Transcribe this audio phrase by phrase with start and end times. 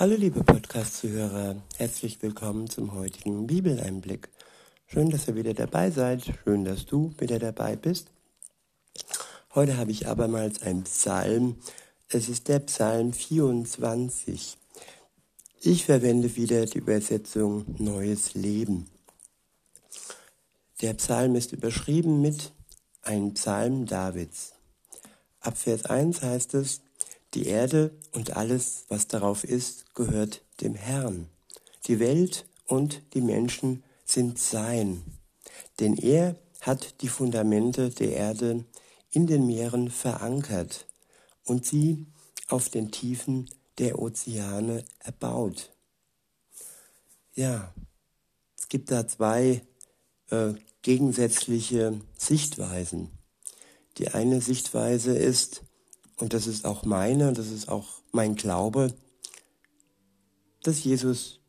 [0.00, 4.28] Hallo liebe Podcast-Zuhörer, herzlich willkommen zum heutigen Bibeleinblick.
[4.86, 8.12] Schön, dass ihr wieder dabei seid, schön, dass du wieder dabei bist.
[9.56, 11.56] Heute habe ich abermals einen Psalm.
[12.08, 14.56] Es ist der Psalm 24.
[15.62, 18.88] Ich verwende wieder die Übersetzung Neues Leben.
[20.80, 22.52] Der Psalm ist überschrieben mit
[23.02, 24.52] ein Psalm Davids.
[25.40, 26.82] Ab Vers 1 heißt es,
[27.34, 31.28] die Erde und alles, was darauf ist, gehört dem Herrn.
[31.86, 35.02] Die Welt und die Menschen sind sein.
[35.80, 38.64] Denn er hat die Fundamente der Erde
[39.10, 40.86] in den Meeren verankert
[41.44, 42.06] und sie
[42.48, 43.48] auf den Tiefen
[43.78, 45.70] der Ozeane erbaut.
[47.34, 47.72] Ja,
[48.58, 49.62] es gibt da zwei
[50.30, 53.10] äh, gegensätzliche Sichtweisen.
[53.98, 55.62] Die eine Sichtweise ist,
[56.18, 58.94] und das ist auch meine, das ist auch mein Glaube,
[60.62, 61.40] dass Jesus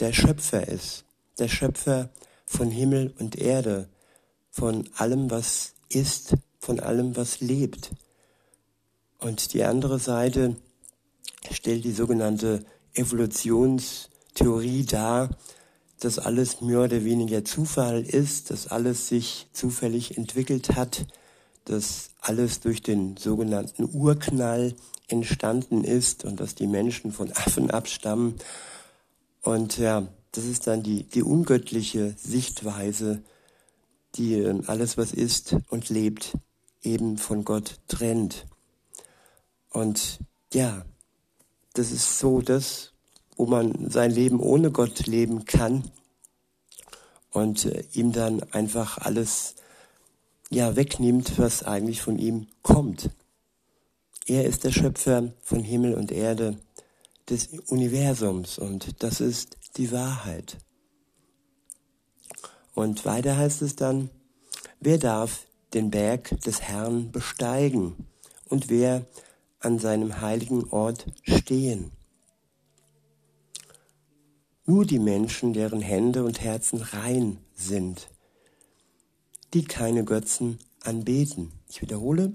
[0.00, 1.04] der Schöpfer ist,
[1.38, 2.10] der Schöpfer
[2.46, 3.88] von Himmel und Erde,
[4.50, 7.90] von allem, was ist, von allem, was lebt.
[9.18, 10.56] Und die andere Seite
[11.50, 15.30] stellt die sogenannte Evolutionstheorie dar,
[16.00, 21.06] dass alles mehr oder weniger Zufall ist, dass alles sich zufällig entwickelt hat,
[21.66, 24.74] dass alles durch den sogenannten Urknall
[25.08, 28.36] entstanden ist und dass die Menschen von Affen abstammen.
[29.42, 33.22] Und ja, das ist dann die, die ungöttliche Sichtweise,
[34.14, 36.36] die ähm, alles, was ist und lebt,
[36.82, 38.46] eben von Gott trennt.
[39.70, 40.18] Und
[40.52, 40.84] ja,
[41.74, 42.92] das ist so das,
[43.36, 45.90] wo man sein Leben ohne Gott leben kann
[47.30, 49.56] und äh, ihm dann einfach alles
[50.50, 53.10] ja wegnimmt, was eigentlich von ihm kommt.
[54.26, 56.58] Er ist der Schöpfer von Himmel und Erde,
[57.28, 60.58] des Universums und das ist die Wahrheit.
[62.74, 64.10] Und weiter heißt es dann,
[64.80, 68.06] wer darf den Berg des Herrn besteigen
[68.48, 69.06] und wer
[69.60, 71.90] an seinem heiligen Ort stehen?
[74.64, 78.08] Nur die Menschen, deren Hände und Herzen rein sind,
[79.54, 81.52] die keine Götzen anbeten.
[81.68, 82.32] Ich wiederhole,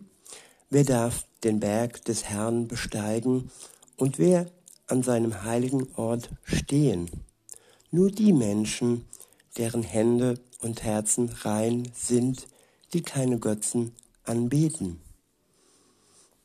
[0.70, 3.52] wer darf den Berg des Herrn besteigen
[3.98, 4.50] und wer
[4.88, 7.10] an seinem heiligen Ort stehen?
[7.92, 9.06] Nur die Menschen,
[9.58, 12.48] deren Hände und Herzen rein sind,
[12.94, 13.94] die keine Götzen
[14.24, 15.02] anbeten.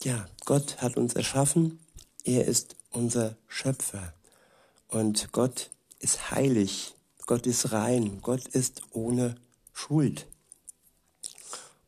[0.03, 1.79] Ja, Gott hat uns erschaffen,
[2.25, 4.13] er ist unser Schöpfer
[4.89, 6.95] und Gott ist heilig,
[7.27, 9.37] Gott ist rein, Gott ist ohne
[9.73, 10.27] Schuld.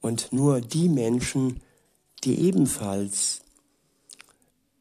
[0.01, 1.61] Und nur die Menschen,
[2.25, 3.41] die ebenfalls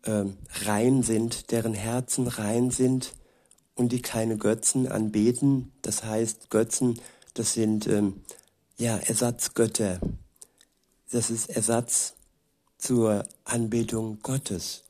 [0.03, 0.25] äh,
[0.66, 3.13] rein sind, deren Herzen rein sind
[3.75, 7.00] und die keine Götzen anbeten, das heißt Götzen,
[7.33, 8.22] das sind ähm,
[8.77, 10.00] ja Ersatzgötter.
[11.11, 12.16] Das ist Ersatz
[12.77, 14.83] zur Anbetung Gottes.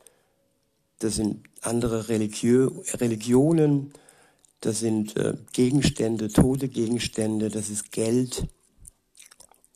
[1.00, 3.94] Das sind andere Religio Religionen,
[4.62, 8.48] das sind äh, Gegenstände, tote Gegenstände, das ist Geld,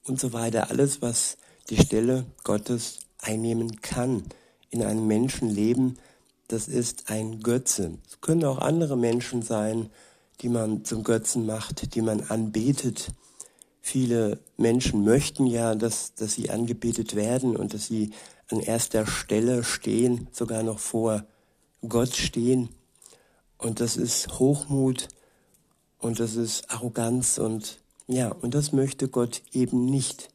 [0.06, 0.70] und so weiter.
[0.70, 1.38] Alles, was
[1.70, 4.24] die Stelle Gottes einnehmen kann
[4.70, 5.98] in einem Menschenleben,
[6.48, 7.98] das ist ein Götze.
[8.08, 9.90] Es können auch andere Menschen sein,
[10.42, 13.12] die man zum Götzen macht, die man anbetet.
[13.80, 18.12] Viele Menschen möchten ja, dass, dass sie angebetet werden und dass sie
[18.50, 21.26] an erster Stelle stehen, sogar noch vor
[21.88, 22.70] Gott stehen.
[23.58, 25.08] Und das ist Hochmut
[26.00, 30.30] und das ist Arroganz und ja, und das möchte Gott eben nicht.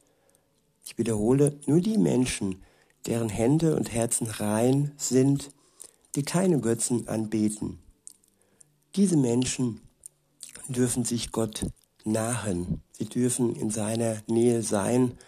[0.85, 2.63] Ich wiederhole, nur die Menschen,
[3.07, 5.51] deren Hände und Herzen rein sind,
[6.15, 7.79] die keine Götzen anbeten.
[8.95, 9.81] Diese Menschen
[10.69, 11.67] dürfen sich Gott
[12.05, 12.83] nahen.
[12.93, 15.19] Sie dürfen in seiner Nähe sein.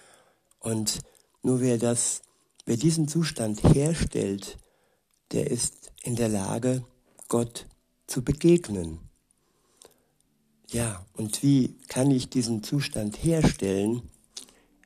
[0.60, 1.00] Und
[1.42, 2.22] nur wer das,
[2.64, 4.58] wer diesen Zustand herstellt,
[5.32, 6.84] der ist in der Lage,
[7.28, 7.66] Gott
[8.06, 8.98] zu begegnen.
[10.70, 14.02] Ja, und wie kann ich diesen Zustand herstellen,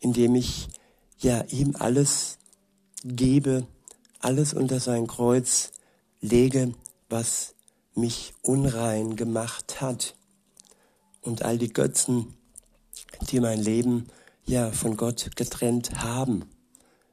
[0.00, 0.68] indem ich
[1.18, 2.38] ja ihm alles
[3.04, 3.66] gebe,
[4.20, 5.72] alles unter sein Kreuz
[6.20, 6.72] lege,
[7.08, 7.56] was
[7.96, 10.14] mich unrein gemacht hat
[11.20, 12.34] und all die Götzen,
[13.30, 14.06] die mein Leben
[14.44, 16.44] ja von Gott getrennt haben.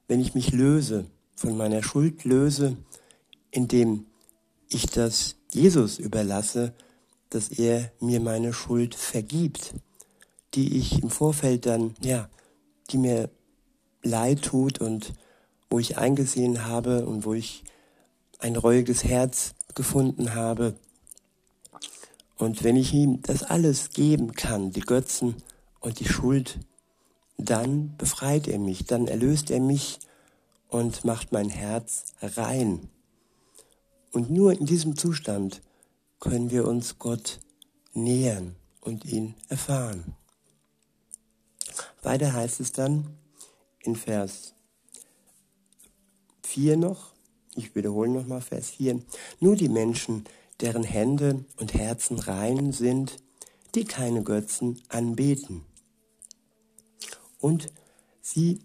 [0.07, 1.06] Wenn ich mich löse,
[1.36, 2.77] von meiner Schuld löse,
[3.50, 4.06] indem
[4.69, 6.74] ich das Jesus überlasse,
[7.30, 9.74] dass er mir meine Schuld vergibt,
[10.54, 12.30] die ich im Vorfeld dann, ja,
[12.90, 13.30] die mir
[14.02, 15.14] leid tut und
[15.70, 17.64] wo ich eingesehen habe und wo ich
[18.40, 20.76] ein reuiges Herz gefunden habe.
[22.38, 25.36] Und wenn ich ihm das alles geben kann, die Götzen
[25.80, 26.60] und die Schuld,
[27.38, 30.00] dann befreit er mich, dann erlöst er mich
[30.70, 32.90] und macht mein Herz rein.
[34.12, 35.62] Und nur in diesem Zustand
[36.19, 37.39] können wir uns Gott
[37.94, 40.16] nähern und ihn erfahren.
[42.01, 43.18] Weiter heißt es dann
[43.81, 44.54] in Vers
[46.44, 47.13] 4 noch,
[47.56, 49.01] ich wiederhole nochmal Vers 4,
[49.39, 50.25] nur die Menschen,
[50.62, 53.18] deren Hände und Herzen rein sind,
[53.75, 55.63] die keine Götzen anbeten.
[57.39, 57.72] Und
[58.22, 58.62] sie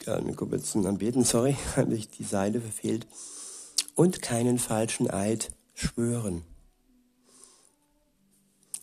[0.00, 3.06] keine Götzen anbeten, sorry, habe ich die Seite verfehlt,
[3.98, 6.44] und keinen falschen Eid schwören.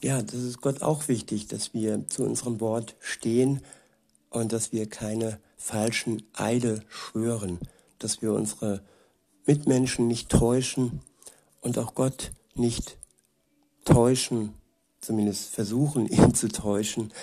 [0.02, 3.62] Ja, das ist Gott auch wichtig, dass wir zu unserem Wort stehen
[4.30, 7.60] und dass wir keine falschen Eide schwören,
[7.98, 8.84] dass wir unsere
[9.46, 11.00] Mitmenschen nicht täuschen
[11.62, 12.98] und auch Gott nicht
[13.86, 14.54] täuschen,
[15.00, 17.14] zumindest versuchen, ihn zu täuschen.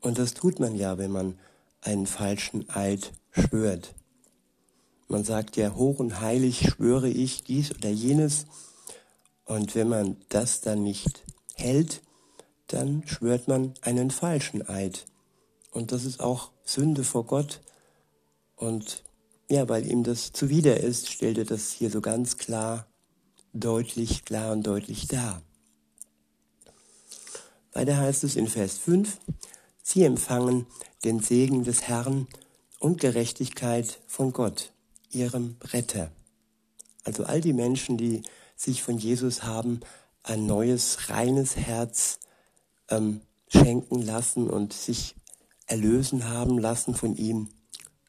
[0.00, 1.36] Und das tut man ja, wenn man
[1.80, 3.95] einen falschen Eid schwört.
[5.08, 8.46] Man sagt ja, hoch und heilig schwöre ich dies oder jenes.
[9.44, 11.22] Und wenn man das dann nicht
[11.54, 12.02] hält,
[12.66, 15.06] dann schwört man einen falschen Eid.
[15.70, 17.60] Und das ist auch Sünde vor Gott.
[18.56, 19.04] Und
[19.48, 22.86] ja, weil ihm das zuwider ist, stellt er das hier so ganz klar,
[23.52, 25.42] deutlich, klar und deutlich dar.
[27.72, 29.18] Weiter heißt es in Vers 5,
[29.82, 30.66] Sie empfangen
[31.04, 32.26] den Segen des Herrn
[32.80, 34.72] und Gerechtigkeit von Gott,
[35.16, 36.10] ihrem Retter.
[37.04, 38.22] Also all die Menschen, die
[38.56, 39.80] sich von Jesus haben
[40.22, 42.18] ein neues, reines Herz
[42.90, 45.14] ähm, schenken lassen und sich
[45.66, 47.48] erlösen haben lassen von ihm.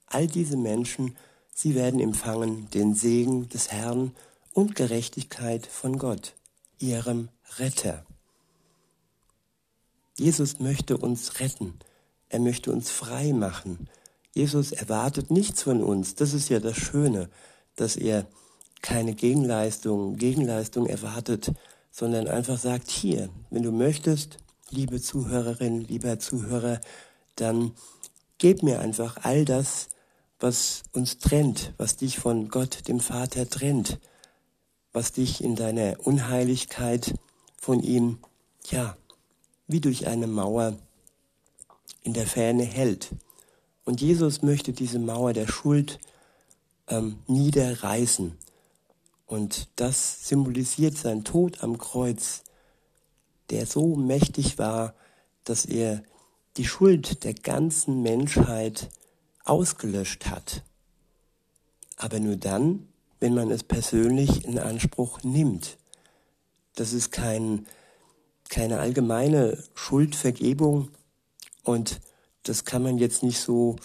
[0.07, 1.15] All diese Menschen,
[1.53, 4.15] sie werden empfangen den Segen des Herrn
[4.53, 6.33] und Gerechtigkeit von Gott,
[6.79, 8.05] ihrem Retter.
[10.17, 11.77] Jesus möchte uns retten.
[12.29, 13.87] Er möchte uns frei machen.
[14.33, 16.15] Jesus erwartet nichts von uns.
[16.15, 17.29] Das ist ja das Schöne,
[17.75, 18.27] dass er
[18.81, 21.51] keine Gegenleistung, Gegenleistung erwartet,
[21.91, 24.37] sondern einfach sagt, hier, wenn du möchtest,
[24.69, 26.79] liebe Zuhörerin, lieber Zuhörer,
[27.35, 27.71] dann
[28.37, 29.87] gib mir einfach all das,
[30.39, 33.99] was uns trennt, was dich von Gott, dem Vater, trennt,
[34.93, 37.15] was dich in deiner Unheiligkeit
[37.59, 38.19] von ihm,
[38.69, 38.95] ja,
[39.67, 40.77] wie durch eine Mauer
[42.03, 43.09] in der Ferne hält.
[43.87, 45.99] Und Jesus möchte diese Mauer der Schuld
[46.89, 48.37] ähm, niederreißen.
[49.25, 52.43] Und das symbolisiert sein Tod am Kreuz,
[53.49, 54.93] der so mächtig war,
[55.45, 56.03] dass er
[56.57, 58.89] die Schuld der ganzen Menschheit
[59.45, 60.63] ausgelöscht hat.
[61.95, 62.89] Aber nur dann,
[63.21, 65.77] wenn man es persönlich in Anspruch nimmt.
[66.75, 67.65] Das ist kein,
[68.49, 70.89] keine allgemeine Schuldvergebung
[71.63, 72.01] und
[72.47, 73.75] das kann man jetzt nicht so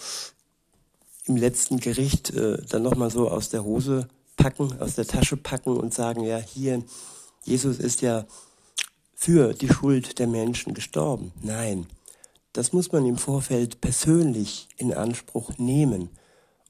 [1.25, 5.77] im letzten Gericht äh, dann nochmal so aus der Hose packen, aus der Tasche packen
[5.77, 6.83] und sagen, ja, hier,
[7.43, 8.25] Jesus ist ja
[9.15, 11.31] für die Schuld der Menschen gestorben.
[11.41, 11.87] Nein,
[12.51, 16.09] das muss man im Vorfeld persönlich in Anspruch nehmen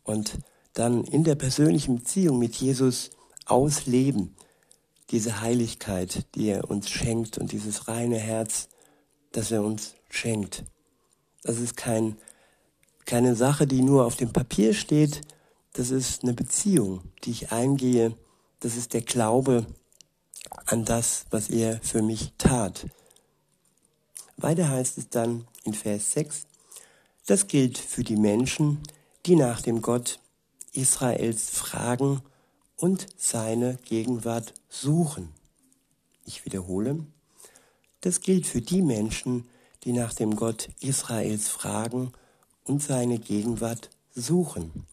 [0.03, 0.37] und
[0.73, 3.11] dann in der persönlichen Beziehung mit Jesus
[3.45, 4.35] ausleben.
[5.09, 8.69] Diese Heiligkeit, die er uns schenkt und dieses reine Herz,
[9.31, 10.63] das er uns schenkt.
[11.43, 12.17] Das ist kein,
[13.05, 15.21] keine Sache, die nur auf dem Papier steht.
[15.73, 18.15] Das ist eine Beziehung, die ich eingehe.
[18.59, 19.65] Das ist der Glaube,
[20.65, 22.87] an das, was er für mich tat.
[24.37, 26.43] Weiter heißt es dann in Vers 6,
[27.25, 28.79] das gilt für die Menschen,
[29.25, 30.19] die nach dem Gott
[30.73, 32.21] Israels fragen
[32.75, 35.29] und seine Gegenwart suchen.
[36.25, 37.05] Ich wiederhole,
[38.01, 39.47] das gilt für die Menschen,
[39.83, 42.11] die nach dem Gott Israels fragen
[42.63, 44.85] und seine Gegenwart suchen.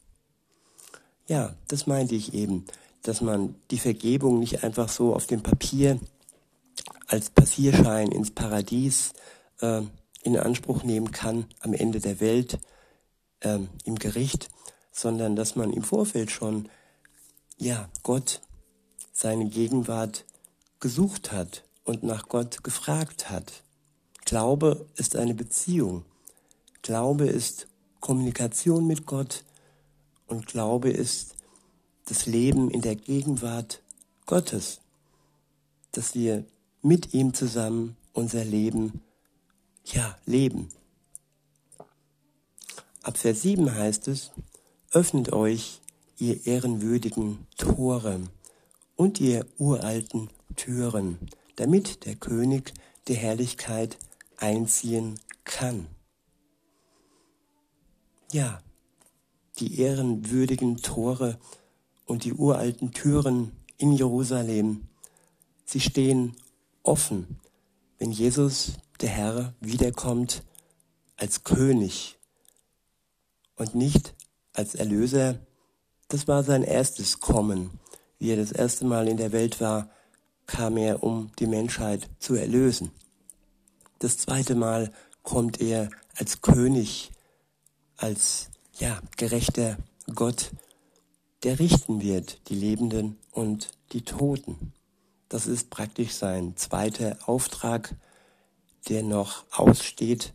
[1.26, 2.64] Ja, das meinte ich eben
[3.02, 5.98] dass man die Vergebung nicht einfach so auf dem Papier
[7.06, 9.12] als Passierschein ins Paradies
[9.60, 9.82] äh,
[10.22, 12.58] in Anspruch nehmen kann am Ende der Welt
[13.40, 14.48] äh, im Gericht,
[14.92, 16.68] sondern dass man im Vorfeld schon
[17.56, 18.40] ja Gott
[19.12, 20.24] seine Gegenwart
[20.78, 23.62] gesucht hat und nach Gott gefragt hat.
[24.30, 26.04] Glaube ist eine Beziehung.
[26.82, 27.66] Glaube ist
[27.98, 29.42] Kommunikation mit Gott
[30.28, 31.34] und Glaube ist
[32.04, 33.82] das Leben in der Gegenwart
[34.26, 34.82] Gottes,
[35.90, 36.44] dass wir
[36.80, 39.02] mit ihm zusammen unser Leben,
[39.84, 40.68] ja, leben.
[43.02, 44.30] Ab Vers 7 heißt es,
[44.92, 45.80] öffnet euch,
[46.18, 48.20] ihr ehrenwürdigen Tore
[48.94, 51.18] und ihr uralten Türen,
[51.56, 52.72] damit der König
[53.08, 53.98] der Herrlichkeit
[54.40, 55.86] einziehen kann.
[58.32, 58.60] Ja,
[59.58, 61.38] die ehrenwürdigen Tore
[62.06, 64.88] und die uralten Türen in Jerusalem,
[65.64, 66.36] sie stehen
[66.82, 67.40] offen,
[67.98, 70.42] wenn Jesus, der Herr, wiederkommt
[71.16, 72.18] als König
[73.56, 74.14] und nicht
[74.52, 75.38] als Erlöser.
[76.08, 77.70] Das war sein erstes Kommen.
[78.18, 79.90] Wie er das erste Mal in der Welt war,
[80.46, 82.90] kam er, um die Menschheit zu erlösen.
[84.00, 84.92] Das zweite Mal
[85.22, 87.10] kommt er als König,
[87.98, 89.76] als ja, gerechter
[90.14, 90.52] Gott,
[91.42, 94.72] der richten wird, die Lebenden und die Toten.
[95.28, 97.94] Das ist praktisch sein zweiter Auftrag,
[98.88, 100.32] der noch aussteht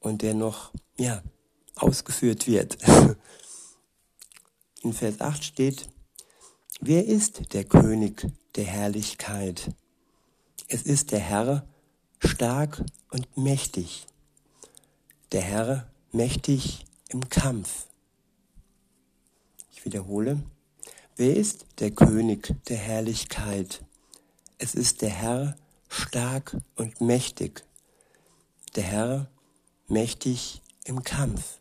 [0.00, 1.22] und der noch, ja,
[1.76, 2.76] ausgeführt wird.
[4.82, 5.88] In Vers 8 steht,
[6.80, 8.26] wer ist der König
[8.56, 9.70] der Herrlichkeit?
[10.68, 11.66] Es ist der Herr,
[12.26, 14.06] stark und mächtig.
[15.32, 17.86] Der Herr, mächtig im Kampf.
[19.72, 20.42] Ich wiederhole,
[21.16, 23.84] wer ist der König der Herrlichkeit?
[24.58, 25.56] Es ist der Herr,
[25.88, 27.64] stark und mächtig.
[28.74, 29.30] Der Herr,
[29.86, 31.58] mächtig im Kampf.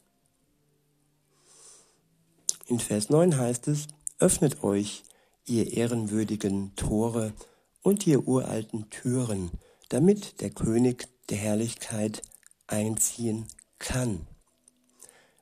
[2.68, 3.88] In Vers 9 heißt es,
[4.20, 5.04] öffnet euch,
[5.46, 7.34] ihr ehrenwürdigen Tore
[7.82, 9.52] und ihr uralten Türen,
[9.94, 12.24] damit der König der Herrlichkeit
[12.66, 13.46] einziehen
[13.78, 14.26] kann.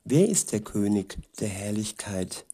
[0.03, 2.45] Wer ist der König der Herrlichkeit?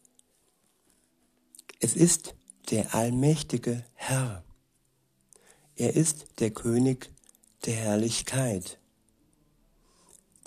[1.80, 2.36] Es ist
[2.70, 4.44] der allmächtige Herr.
[5.74, 7.10] Er ist der König
[7.66, 8.78] der Herrlichkeit.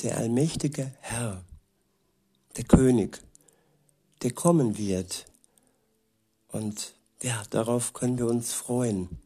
[0.04, 1.44] Der allmächtige Herr,
[2.56, 3.22] der König,
[4.22, 5.26] der kommen wird.
[6.48, 9.22] Und ja, darauf können wir uns freuen.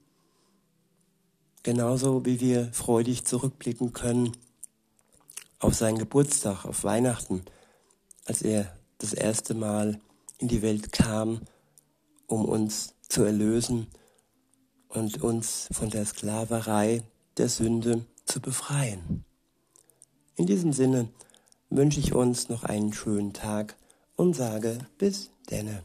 [1.65, 4.37] Genauso wie wir freudig zurückblicken können
[5.57, 7.43] auf seinen Geburtstag, auf Weihnachten,
[8.25, 9.99] als er das erste Mal
[10.37, 11.41] in die Welt kam,
[12.27, 13.87] um uns zu erlösen
[14.89, 17.01] und uns von der Sklaverei
[17.37, 19.25] der Sünde zu befreien.
[20.35, 21.09] In diesem Sinne
[21.71, 23.75] wünsche ich uns noch einen schönen Tag
[24.15, 25.81] und sage bis denne.